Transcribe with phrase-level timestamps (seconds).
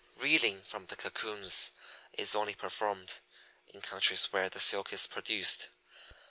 [0.15, 1.69] Reeling from the cocoons
[2.13, 3.19] is only performed
[3.67, 5.67] in countries where the silk is produced.